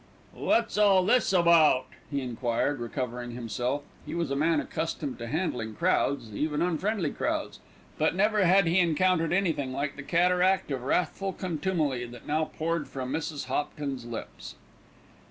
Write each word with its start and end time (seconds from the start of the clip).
"What's 0.33 0.79
all 0.79 1.05
this 1.05 1.31
about?" 1.31 1.85
he 2.09 2.21
enquired, 2.21 2.79
recovering 2.79 3.33
himself. 3.33 3.83
He 4.03 4.15
was 4.15 4.31
a 4.31 4.35
man 4.35 4.59
accustomed 4.59 5.19
to 5.19 5.27
handling 5.27 5.75
crowds, 5.75 6.33
even 6.35 6.59
unfriendly 6.59 7.11
crowds; 7.11 7.59
but 7.99 8.15
never 8.15 8.43
had 8.43 8.65
he 8.65 8.79
encountered 8.79 9.31
anything 9.31 9.71
like 9.73 9.95
the 9.97 10.01
cataract 10.01 10.71
of 10.71 10.81
wrathful 10.81 11.33
contumely 11.33 12.05
that 12.07 12.25
now 12.25 12.45
poured 12.45 12.87
from 12.87 13.13
Mrs. 13.13 13.45
Hopton's 13.45 14.03
lips. 14.05 14.55